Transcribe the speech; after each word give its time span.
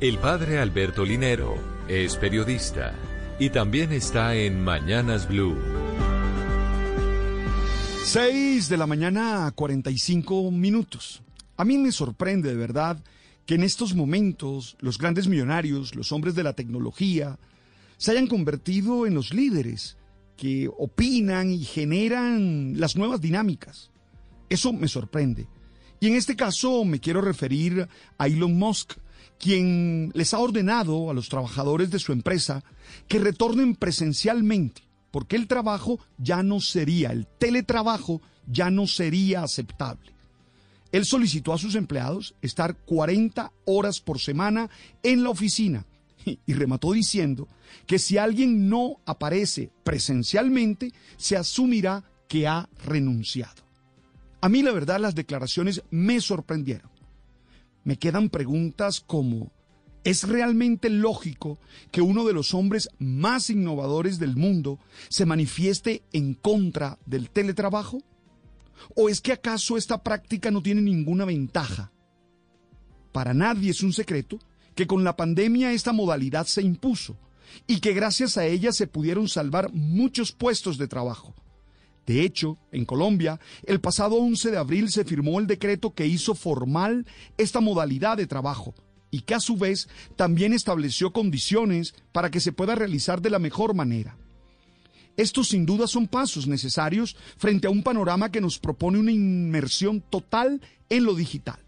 El 0.00 0.16
padre 0.16 0.58
Alberto 0.58 1.04
Linero 1.04 1.56
es 1.86 2.16
periodista 2.16 2.94
y 3.38 3.50
también 3.50 3.92
está 3.92 4.34
en 4.34 4.64
Mañanas 4.64 5.28
Blue. 5.28 5.58
6 8.06 8.70
de 8.70 8.76
la 8.78 8.86
mañana, 8.86 9.52
45 9.54 10.50
minutos. 10.52 11.22
A 11.58 11.66
mí 11.66 11.76
me 11.76 11.92
sorprende 11.92 12.48
de 12.48 12.56
verdad 12.56 13.04
que 13.44 13.56
en 13.56 13.62
estos 13.62 13.94
momentos 13.94 14.78
los 14.80 14.96
grandes 14.96 15.28
millonarios, 15.28 15.94
los 15.94 16.12
hombres 16.12 16.34
de 16.34 16.44
la 16.44 16.54
tecnología, 16.54 17.38
se 17.98 18.12
hayan 18.12 18.26
convertido 18.26 19.06
en 19.06 19.12
los 19.12 19.34
líderes 19.34 19.98
que 20.38 20.70
opinan 20.78 21.50
y 21.50 21.62
generan 21.62 22.80
las 22.80 22.96
nuevas 22.96 23.20
dinámicas. 23.20 23.90
Eso 24.48 24.72
me 24.72 24.88
sorprende. 24.88 25.46
Y 26.00 26.06
en 26.06 26.14
este 26.14 26.36
caso 26.36 26.86
me 26.86 27.00
quiero 27.00 27.20
referir 27.20 27.86
a 28.16 28.26
Elon 28.28 28.56
Musk, 28.58 28.94
quien 29.38 30.12
les 30.14 30.34
ha 30.34 30.38
ordenado 30.38 31.10
a 31.10 31.14
los 31.14 31.28
trabajadores 31.28 31.90
de 31.90 31.98
su 31.98 32.12
empresa 32.12 32.62
que 33.08 33.18
retornen 33.18 33.74
presencialmente, 33.74 34.82
porque 35.10 35.36
el 35.36 35.46
trabajo 35.46 35.98
ya 36.18 36.42
no 36.42 36.60
sería, 36.60 37.10
el 37.10 37.26
teletrabajo 37.26 38.20
ya 38.46 38.70
no 38.70 38.86
sería 38.86 39.42
aceptable. 39.42 40.12
Él 40.92 41.04
solicitó 41.04 41.52
a 41.52 41.58
sus 41.58 41.74
empleados 41.74 42.34
estar 42.42 42.76
40 42.76 43.52
horas 43.64 44.00
por 44.00 44.18
semana 44.18 44.68
en 45.02 45.22
la 45.22 45.30
oficina 45.30 45.86
y 46.24 46.52
remató 46.52 46.92
diciendo 46.92 47.48
que 47.86 47.98
si 47.98 48.18
alguien 48.18 48.68
no 48.68 48.96
aparece 49.06 49.70
presencialmente, 49.84 50.92
se 51.16 51.36
asumirá 51.36 52.04
que 52.28 52.46
ha 52.46 52.68
renunciado. 52.84 53.62
A 54.40 54.48
mí 54.48 54.62
la 54.62 54.72
verdad 54.72 55.00
las 55.00 55.14
declaraciones 55.14 55.82
me 55.90 56.20
sorprendieron 56.20 56.89
me 57.84 57.98
quedan 57.98 58.28
preguntas 58.28 59.00
como, 59.00 59.52
¿es 60.04 60.24
realmente 60.24 60.90
lógico 60.90 61.58
que 61.90 62.02
uno 62.02 62.24
de 62.24 62.32
los 62.32 62.54
hombres 62.54 62.88
más 62.98 63.50
innovadores 63.50 64.18
del 64.18 64.36
mundo 64.36 64.78
se 65.08 65.26
manifieste 65.26 66.02
en 66.12 66.34
contra 66.34 66.98
del 67.06 67.30
teletrabajo? 67.30 68.02
¿O 68.96 69.08
es 69.08 69.20
que 69.20 69.32
acaso 69.32 69.76
esta 69.76 70.02
práctica 70.02 70.50
no 70.50 70.62
tiene 70.62 70.80
ninguna 70.80 71.24
ventaja? 71.24 71.92
Para 73.12 73.34
nadie 73.34 73.70
es 73.70 73.82
un 73.82 73.92
secreto 73.92 74.38
que 74.74 74.86
con 74.86 75.04
la 75.04 75.16
pandemia 75.16 75.72
esta 75.72 75.92
modalidad 75.92 76.46
se 76.46 76.62
impuso 76.62 77.16
y 77.66 77.80
que 77.80 77.92
gracias 77.92 78.36
a 78.38 78.46
ella 78.46 78.72
se 78.72 78.86
pudieron 78.86 79.28
salvar 79.28 79.72
muchos 79.72 80.32
puestos 80.32 80.78
de 80.78 80.88
trabajo. 80.88 81.34
De 82.06 82.22
hecho, 82.22 82.58
en 82.72 82.84
Colombia, 82.84 83.38
el 83.64 83.80
pasado 83.80 84.16
11 84.16 84.50
de 84.50 84.58
abril 84.58 84.90
se 84.90 85.04
firmó 85.04 85.38
el 85.38 85.46
decreto 85.46 85.94
que 85.94 86.06
hizo 86.06 86.34
formal 86.34 87.06
esta 87.38 87.60
modalidad 87.60 88.16
de 88.16 88.26
trabajo 88.26 88.74
y 89.10 89.22
que 89.22 89.34
a 89.34 89.40
su 89.40 89.56
vez 89.56 89.88
también 90.16 90.52
estableció 90.52 91.12
condiciones 91.12 91.94
para 92.12 92.30
que 92.30 92.40
se 92.40 92.52
pueda 92.52 92.74
realizar 92.74 93.20
de 93.20 93.30
la 93.30 93.38
mejor 93.38 93.74
manera. 93.74 94.16
Estos 95.16 95.48
sin 95.48 95.66
duda 95.66 95.86
son 95.86 96.06
pasos 96.06 96.46
necesarios 96.46 97.16
frente 97.36 97.66
a 97.66 97.70
un 97.70 97.82
panorama 97.82 98.30
que 98.30 98.40
nos 98.40 98.58
propone 98.58 98.98
una 98.98 99.12
inmersión 99.12 100.00
total 100.00 100.62
en 100.88 101.04
lo 101.04 101.14
digital. 101.14 101.58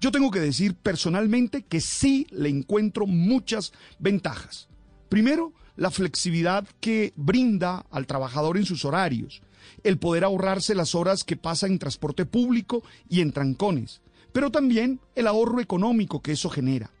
Yo 0.00 0.10
tengo 0.10 0.30
que 0.30 0.40
decir 0.40 0.74
personalmente 0.74 1.62
que 1.62 1.80
sí 1.80 2.26
le 2.30 2.48
encuentro 2.48 3.06
muchas 3.06 3.72
ventajas. 3.98 4.68
Primero, 5.10 5.52
la 5.76 5.90
flexibilidad 5.90 6.66
que 6.80 7.12
brinda 7.16 7.84
al 7.90 8.06
trabajador 8.06 8.56
en 8.56 8.64
sus 8.64 8.84
horarios, 8.84 9.42
el 9.82 9.98
poder 9.98 10.22
ahorrarse 10.22 10.74
las 10.74 10.94
horas 10.94 11.24
que 11.24 11.36
pasa 11.36 11.66
en 11.66 11.80
transporte 11.80 12.26
público 12.26 12.84
y 13.08 13.20
en 13.20 13.32
trancones, 13.32 14.02
pero 14.32 14.50
también 14.52 15.00
el 15.16 15.26
ahorro 15.26 15.60
económico 15.60 16.22
que 16.22 16.32
eso 16.32 16.48
genera. 16.48 16.92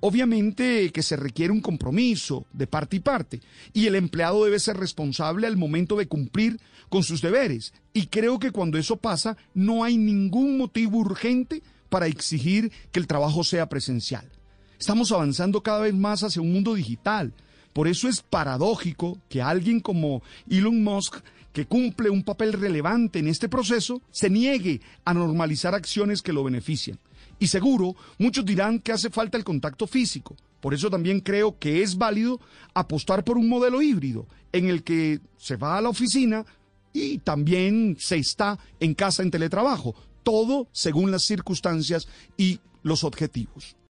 Obviamente 0.00 0.90
que 0.90 1.02
se 1.04 1.14
requiere 1.14 1.52
un 1.52 1.60
compromiso 1.60 2.44
de 2.52 2.66
parte 2.66 2.96
y 2.96 3.00
parte, 3.00 3.40
y 3.72 3.86
el 3.86 3.94
empleado 3.94 4.44
debe 4.44 4.58
ser 4.58 4.76
responsable 4.76 5.46
al 5.46 5.56
momento 5.56 5.94
de 5.94 6.08
cumplir 6.08 6.58
con 6.88 7.04
sus 7.04 7.22
deberes, 7.22 7.72
y 7.92 8.08
creo 8.08 8.40
que 8.40 8.50
cuando 8.50 8.78
eso 8.78 8.96
pasa 8.96 9.36
no 9.54 9.84
hay 9.84 9.96
ningún 9.96 10.58
motivo 10.58 10.98
urgente 10.98 11.62
para 11.88 12.08
exigir 12.08 12.72
que 12.90 12.98
el 12.98 13.06
trabajo 13.06 13.44
sea 13.44 13.68
presencial. 13.68 14.28
Estamos 14.76 15.12
avanzando 15.12 15.62
cada 15.62 15.80
vez 15.80 15.94
más 15.94 16.24
hacia 16.24 16.42
un 16.42 16.52
mundo 16.52 16.74
digital, 16.74 17.32
por 17.74 17.88
eso 17.88 18.08
es 18.08 18.22
paradójico 18.22 19.18
que 19.28 19.42
alguien 19.42 19.80
como 19.80 20.22
Elon 20.48 20.82
Musk 20.82 21.16
que 21.52 21.66
cumple 21.66 22.10
un 22.10 22.24
papel 22.24 22.52
relevante 22.52 23.20
en 23.20 23.28
este 23.28 23.48
proceso, 23.48 24.02
se 24.10 24.28
niegue 24.28 24.80
a 25.04 25.14
normalizar 25.14 25.72
acciones 25.72 26.20
que 26.20 26.32
lo 26.32 26.42
benefician. 26.42 26.98
Y 27.38 27.46
seguro, 27.46 27.94
muchos 28.18 28.44
dirán 28.44 28.80
que 28.80 28.90
hace 28.90 29.08
falta 29.08 29.38
el 29.38 29.44
contacto 29.44 29.86
físico. 29.86 30.36
Por 30.60 30.74
eso 30.74 30.90
también 30.90 31.20
creo 31.20 31.56
que 31.58 31.82
es 31.82 31.96
válido 31.96 32.40
apostar 32.74 33.22
por 33.22 33.38
un 33.38 33.48
modelo 33.48 33.82
híbrido 33.82 34.26
en 34.52 34.68
el 34.68 34.82
que 34.82 35.20
se 35.36 35.54
va 35.54 35.78
a 35.78 35.80
la 35.80 35.90
oficina 35.90 36.44
y 36.92 37.18
también 37.18 37.96
se 38.00 38.16
está 38.16 38.58
en 38.80 38.94
casa 38.94 39.22
en 39.22 39.30
teletrabajo. 39.30 39.94
Todo 40.24 40.68
según 40.72 41.12
las 41.12 41.22
circunstancias 41.22 42.08
y 42.36 42.58
los 42.82 43.04
objetivos. 43.04 43.76